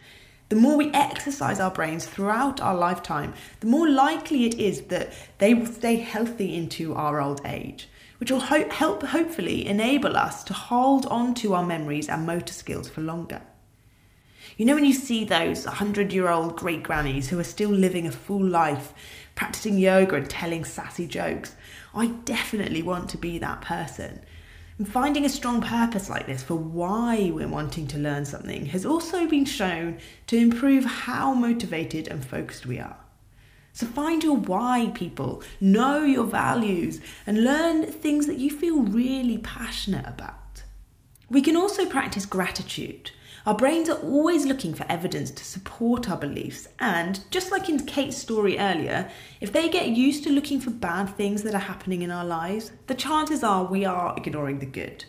The 0.48 0.56
more 0.56 0.76
we 0.76 0.90
exercise 0.92 1.60
our 1.60 1.70
brains 1.70 2.06
throughout 2.06 2.60
our 2.60 2.74
lifetime, 2.74 3.34
the 3.60 3.66
more 3.66 3.88
likely 3.88 4.46
it 4.46 4.54
is 4.54 4.82
that 4.82 5.12
they 5.38 5.54
will 5.54 5.66
stay 5.66 5.96
healthy 5.96 6.56
into 6.56 6.94
our 6.94 7.20
old 7.20 7.40
age, 7.44 7.88
which 8.18 8.30
will 8.30 8.40
ho- 8.40 8.68
help 8.70 9.02
hopefully 9.02 9.66
enable 9.66 10.16
us 10.16 10.44
to 10.44 10.52
hold 10.52 11.06
on 11.06 11.34
to 11.34 11.54
our 11.54 11.64
memories 11.64 12.08
and 12.08 12.26
motor 12.26 12.52
skills 12.52 12.88
for 12.88 13.00
longer. 13.00 13.42
You 14.56 14.66
know, 14.66 14.74
when 14.74 14.84
you 14.84 14.92
see 14.92 15.24
those 15.24 15.66
100 15.66 16.12
year 16.12 16.28
old 16.28 16.56
great 16.56 16.82
grannies 16.82 17.28
who 17.28 17.38
are 17.38 17.44
still 17.44 17.70
living 17.70 18.06
a 18.06 18.12
full 18.12 18.44
life, 18.44 18.92
practicing 19.34 19.78
yoga 19.78 20.16
and 20.16 20.30
telling 20.30 20.64
sassy 20.64 21.06
jokes, 21.06 21.56
I 21.94 22.08
definitely 22.24 22.82
want 22.82 23.10
to 23.10 23.18
be 23.18 23.38
that 23.38 23.62
person. 23.62 24.20
And 24.78 24.88
finding 24.88 25.24
a 25.24 25.28
strong 25.28 25.60
purpose 25.60 26.08
like 26.08 26.26
this 26.26 26.42
for 26.42 26.56
why 26.56 27.30
we're 27.32 27.48
wanting 27.48 27.86
to 27.88 27.98
learn 27.98 28.24
something 28.24 28.66
has 28.66 28.84
also 28.84 29.26
been 29.26 29.44
shown 29.44 29.98
to 30.26 30.36
improve 30.36 30.84
how 30.84 31.32
motivated 31.34 32.08
and 32.08 32.24
focused 32.24 32.66
we 32.66 32.80
are. 32.80 33.03
So 33.74 33.84
find 33.86 34.24
your 34.24 34.36
why, 34.36 34.90
people, 34.94 35.42
know 35.60 36.02
your 36.02 36.24
values, 36.24 37.00
and 37.26 37.44
learn 37.44 37.84
things 37.84 38.26
that 38.26 38.38
you 38.38 38.48
feel 38.50 38.80
really 38.80 39.36
passionate 39.36 40.06
about. 40.08 40.62
We 41.28 41.42
can 41.42 41.56
also 41.56 41.84
practice 41.84 42.24
gratitude 42.24 43.10
our 43.46 43.54
brains 43.54 43.90
are 43.90 43.98
always 43.98 44.46
looking 44.46 44.72
for 44.72 44.86
evidence 44.88 45.30
to 45.32 45.44
support 45.44 46.08
our 46.08 46.16
beliefs, 46.16 46.66
and 46.78 47.20
just 47.30 47.50
like 47.50 47.68
in 47.68 47.84
Kate's 47.84 48.16
story 48.16 48.58
earlier, 48.58 49.10
if 49.42 49.52
they 49.52 49.68
get 49.68 49.88
used 49.88 50.24
to 50.24 50.30
looking 50.30 50.60
for 50.60 50.70
bad 50.70 51.10
things 51.10 51.42
that 51.42 51.54
are 51.54 51.58
happening 51.58 52.00
in 52.00 52.10
our 52.10 52.24
lives, 52.24 52.72
the 52.86 52.94
chances 52.94 53.44
are 53.44 53.66
we 53.66 53.84
are 53.84 54.14
ignoring 54.16 54.60
the 54.60 54.66
good. 54.66 55.04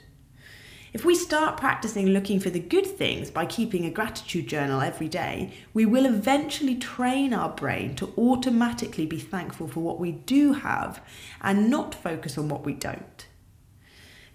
If 0.95 1.03
we 1.03 1.13
start 1.13 1.57
practicing 1.57 2.07
looking 2.07 2.39
for 2.39 2.49
the 2.49 2.57
good 2.61 2.85
things 2.85 3.29
by 3.29 3.47
keeping 3.47 3.83
a 3.83 3.89
gratitude 3.89 4.47
journal 4.47 4.79
every 4.79 5.09
day, 5.09 5.51
we 5.73 5.85
will 5.85 6.05
eventually 6.05 6.75
train 6.75 7.33
our 7.33 7.49
brain 7.49 7.95
to 7.95 8.13
automatically 8.17 9.05
be 9.05 9.19
thankful 9.19 9.67
for 9.67 9.81
what 9.81 9.99
we 9.99 10.13
do 10.13 10.53
have 10.53 11.03
and 11.41 11.69
not 11.69 11.93
focus 11.93 12.37
on 12.37 12.47
what 12.47 12.65
we 12.65 12.71
don't. 12.71 13.27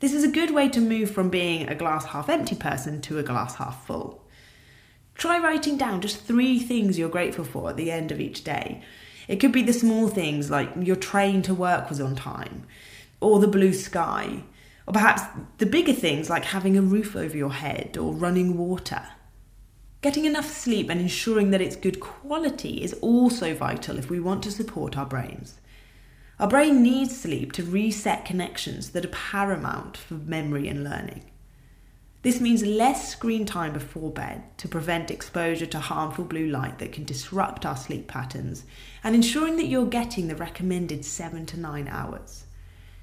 This 0.01 0.13
is 0.13 0.23
a 0.23 0.31
good 0.31 0.51
way 0.51 0.69
to 0.69 0.83
move 0.83 1.11
from 1.11 1.31
being 1.31 1.67
a 1.67 1.75
glass 1.75 2.05
half 2.05 2.29
empty 2.29 2.57
person 2.57 3.01
to 3.01 3.19
a 3.19 3.23
glass 3.23 3.55
half 3.55 3.87
full. 3.87 4.23
Try 5.15 5.39
writing 5.39 5.79
down 5.79 6.03
just 6.03 6.27
three 6.27 6.59
things 6.59 6.99
you're 6.99 7.09
grateful 7.09 7.47
for 7.47 7.71
at 7.71 7.79
the 7.79 7.91
end 7.91 8.13
of 8.13 8.21
each 8.21 8.45
day. 8.45 8.83
It 9.29 9.37
could 9.37 9.53
be 9.53 9.63
the 9.63 9.73
small 9.73 10.09
things 10.09 10.51
like 10.51 10.69
your 10.79 10.97
train 10.97 11.41
to 11.41 11.55
work 11.55 11.89
was 11.89 12.03
on 12.03 12.17
time, 12.17 12.67
or 13.19 13.41
the 13.41 13.49
blue 13.49 13.73
sky, 13.73 14.43
or 14.91 14.93
perhaps 14.93 15.23
the 15.59 15.67
bigger 15.67 15.93
things 15.93 16.29
like 16.29 16.45
having 16.47 16.77
a 16.77 16.83
roof 16.83 17.15
over 17.15 17.37
your 17.37 17.53
head 17.53 17.97
or 17.97 18.13
running 18.13 18.59
water. 18.59 19.01
Getting 20.03 20.25
enough 20.25 20.51
sleep 20.51 20.91
and 20.91 21.01
ensuring 21.01 21.53
that 21.53 21.61
it's 21.61 21.77
good 21.77 22.01
quality 22.01 22.83
is 22.83 22.95
also 22.95 23.55
vital 23.55 23.99
if 23.99 24.11
we 24.11 24.19
want 24.19 24.43
to 24.43 24.51
support 24.51 24.99
our 24.99 25.07
brains. 25.07 25.61
Our 26.41 26.49
brain 26.49 26.83
needs 26.83 27.17
sleep 27.17 27.53
to 27.53 27.63
reset 27.63 28.25
connections 28.25 28.91
that 28.91 29.05
are 29.05 29.11
paramount 29.11 29.97
for 29.97 30.15
memory 30.15 30.67
and 30.67 30.83
learning. 30.83 31.23
This 32.23 32.41
means 32.41 32.65
less 32.65 33.13
screen 33.13 33.47
time 33.47 33.73
before 33.73 34.11
bed 34.11 34.43
to 34.59 34.67
prevent 34.67 35.13
exposure 35.13 35.67
to 35.67 35.79
harmful 35.79 36.25
blue 36.25 36.49
light 36.49 36.81
that 36.81 36.91
can 36.91 37.05
disrupt 37.05 37.65
our 37.65 37.77
sleep 37.77 38.09
patterns 38.09 38.65
and 39.05 39.15
ensuring 39.15 39.57
that 39.59 39.67
you're 39.67 39.87
getting 39.87 40.27
the 40.27 40.35
recommended 40.35 41.05
7 41.05 41.47
to 41.47 41.61
9 41.61 41.87
hours. 41.87 42.47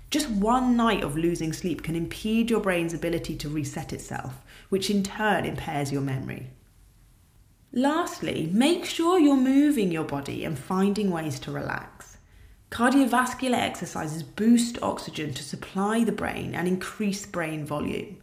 Just 0.10 0.30
one 0.30 0.78
night 0.78 1.04
of 1.04 1.18
losing 1.18 1.52
sleep 1.52 1.84
can 1.84 1.96
impede 1.96 2.50
your 2.50 2.62
brain's 2.62 2.94
ability 2.94 3.36
to 3.38 3.50
reset 3.50 3.92
itself, 3.92 4.42
which 4.70 4.90
in 4.90 5.04
turn 5.04 5.44
impairs 5.46 5.92
your 5.92 6.02
memory. 6.02 6.52
Lastly, 7.74 8.50
make 8.54 8.86
sure 8.86 9.20
you're 9.20 9.36
moving 9.36 9.92
your 9.92 10.06
body 10.06 10.46
and 10.46 10.58
finding 10.58 11.12
ways 11.12 11.40
to 11.42 11.52
relax. 11.52 12.18
Cardiovascular 12.72 13.58
exercises 13.58 14.24
boost 14.24 14.82
oxygen 14.82 15.34
to 15.34 15.44
supply 15.44 16.04
the 16.04 16.12
brain 16.12 16.56
and 16.56 16.68
increase 16.68 17.26
brain 17.26 17.66
volume. 17.66 18.18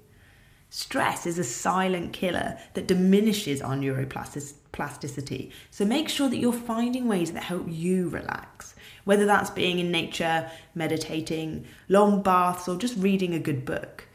Stress 0.71 1.27
is 1.27 1.39
a 1.39 1.45
silent 1.45 2.13
killer 2.13 2.59
that 2.73 2.89
diminishes 2.89 3.63
our 3.63 3.77
neuroplasticity, 3.77 5.53
so 5.71 5.85
make 5.85 6.09
sure 6.09 6.29
that 6.29 6.39
you're 6.39 6.53
finding 6.53 7.07
ways 7.07 7.31
that 7.33 7.45
help 7.45 7.67
you 7.69 8.09
relax, 8.09 8.74
whether 9.05 9.27
that's 9.27 9.51
being 9.51 9.79
in 9.79 9.91
nature, 9.91 10.51
meditating, 10.75 11.67
long 11.89 12.23
baths, 12.23 12.69
or 12.69 12.77
just 12.77 12.97
reading 12.97 13.35
a 13.35 13.39
good 13.39 13.65
book. 13.65 14.07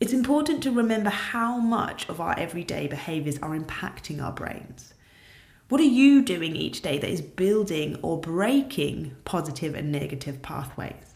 It's 0.00 0.12
important 0.12 0.62
to 0.62 0.70
remember 0.70 1.10
how 1.10 1.58
much 1.58 2.08
of 2.08 2.20
our 2.20 2.38
everyday 2.38 2.88
behaviours 2.88 3.38
are 3.38 3.58
impacting 3.58 4.22
our 4.22 4.32
brains. 4.32 4.94
What 5.68 5.80
are 5.80 5.84
you 5.84 6.22
doing 6.22 6.54
each 6.56 6.82
day 6.82 6.98
that 6.98 7.08
is 7.08 7.22
building 7.22 7.98
or 8.02 8.20
breaking 8.20 9.16
positive 9.24 9.74
and 9.74 9.90
negative 9.90 10.42
pathways? 10.42 11.14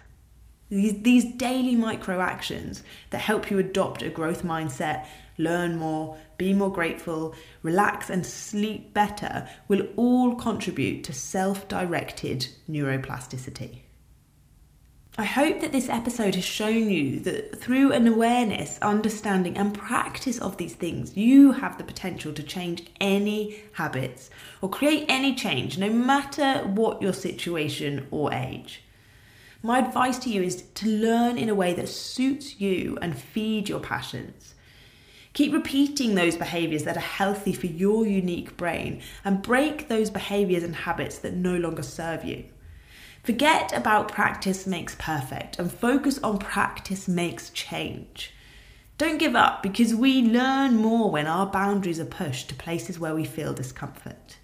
These, 0.71 1.03
these 1.03 1.25
daily 1.25 1.77
micro 1.77 2.21
actions 2.21 2.83
that 3.11 3.19
help 3.19 3.51
you 3.51 3.59
adopt 3.59 4.03
a 4.03 4.11
growth 4.11 4.43
mindset, 4.43 5.07
learn 5.39 5.77
more, 5.77 6.19
be 6.37 6.53
more 6.53 6.73
grateful, 6.73 7.35
relax, 7.63 8.11
and 8.11 8.27
sleep 8.27 8.93
better 8.93 9.49
will 9.69 9.87
all 9.97 10.35
contribute 10.35 11.05
to 11.05 11.13
self 11.13 11.67
directed 11.69 12.49
neuroplasticity. 12.69 13.81
I 15.21 15.25
hope 15.25 15.61
that 15.63 15.73
this 15.73 15.89
episode 15.89 16.37
has 16.37 16.45
shown 16.45 16.91
you 16.91 17.19
that 17.21 17.61
through 17.61 17.91
an 17.91 18.07
awareness, 18.07 18.79
understanding, 18.81 19.59
and 19.59 19.75
practice 19.75 20.39
of 20.39 20.59
these 20.59 20.75
things, 20.75 21.17
you 21.17 21.51
have 21.51 21.77
the 21.77 21.83
potential 21.83 22.33
to 22.35 22.43
change 22.45 22.87
any 23.01 23.59
habits 23.73 24.31
or 24.63 24.71
create 24.71 25.07
any 25.09 25.35
change, 25.35 25.77
no 25.77 25.91
matter 25.91 26.61
what 26.67 27.03
your 27.03 27.13
situation 27.13 28.07
or 28.13 28.33
age. 28.33 28.85
My 29.61 29.81
advice 29.81 30.21
to 30.21 30.31
you 30.31 30.41
is 30.45 30.63
to 30.63 30.87
learn 30.87 31.37
in 31.37 31.49
a 31.49 31.55
way 31.55 31.75
that 31.75 31.89
suits 31.89 32.61
you 32.61 32.97
and 33.03 33.19
feed 33.19 33.69
your 33.69 33.81
passions. 33.81 34.55
Keep 35.33 35.53
repeating 35.53 36.15
those 36.15 36.37
behaviors 36.37 36.85
that 36.85 36.97
are 36.97 37.01
healthy 37.01 37.53
for 37.53 37.67
your 37.67 38.07
unique 38.07 38.57
brain 38.57 39.01
and 39.25 39.43
break 39.43 39.89
those 39.89 40.11
behaviors 40.11 40.63
and 40.63 40.75
habits 40.75 41.19
that 41.19 41.35
no 41.35 41.57
longer 41.57 41.83
serve 41.83 42.25
you. 42.25 42.45
Forget 43.23 43.77
about 43.77 44.11
practice 44.11 44.67
makes 44.67 44.95
perfect 44.99 45.59
and 45.59 45.71
focus 45.71 46.19
on 46.21 46.39
practice 46.39 47.07
makes 47.07 47.51
change. 47.51 48.33
Don't 48.97 49.19
give 49.19 49.37
up 49.37 49.63
because 49.63 49.95
we 49.95 50.23
learn 50.23 50.77
more 50.77 51.11
when 51.11 51.27
our 51.27 51.47
boundaries 51.47 52.01
are 52.01 52.05
pushed 52.05 52.49
to 52.49 52.55
places 52.55 52.99
where 52.99 53.15
we 53.15 53.25
feel 53.25 53.53
discomfort. 53.53 54.39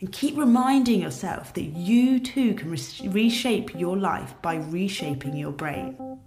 And 0.00 0.10
keep 0.10 0.36
reminding 0.36 1.00
yourself 1.00 1.52
that 1.54 1.62
you 1.62 2.18
too 2.18 2.54
can 2.54 2.70
reshape 2.70 3.78
your 3.78 3.96
life 3.96 4.34
by 4.42 4.56
reshaping 4.56 5.36
your 5.36 5.52
brain. 5.52 6.18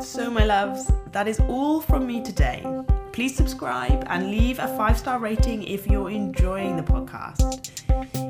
So, 0.00 0.30
my 0.30 0.44
loves, 0.44 0.90
that 1.12 1.26
is 1.26 1.40
all 1.40 1.80
from 1.80 2.06
me 2.06 2.22
today. 2.22 2.64
Please 3.12 3.34
subscribe 3.34 4.04
and 4.08 4.30
leave 4.30 4.58
a 4.58 4.68
five 4.76 4.96
star 4.96 5.18
rating 5.18 5.64
if 5.64 5.86
you're 5.86 6.10
enjoying 6.10 6.76
the 6.76 6.82
podcast. 6.82 7.82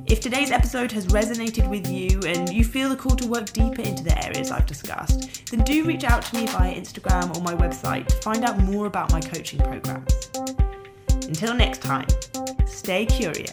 If 0.06 0.20
today's 0.20 0.50
episode 0.50 0.90
has 0.92 1.08
resonated 1.08 1.68
with 1.68 1.90
you 1.90 2.20
and 2.26 2.48
you 2.48 2.64
feel 2.64 2.88
the 2.88 2.96
call 2.96 3.16
to 3.16 3.28
work 3.28 3.52
deeper 3.52 3.82
into 3.82 4.02
the 4.02 4.24
areas 4.24 4.50
I've 4.50 4.66
discussed, 4.66 5.50
then 5.50 5.62
do 5.64 5.84
reach 5.84 6.04
out 6.04 6.22
to 6.22 6.36
me 6.36 6.46
via 6.46 6.74
Instagram 6.74 7.36
or 7.36 7.42
my 7.42 7.54
website 7.54 8.06
to 8.06 8.16
find 8.16 8.44
out 8.44 8.58
more 8.60 8.86
about 8.86 9.12
my 9.12 9.20
coaching 9.20 9.60
programs. 9.60 10.30
Until 11.26 11.54
next 11.54 11.82
time, 11.82 12.06
stay 12.66 13.04
curious 13.04 13.52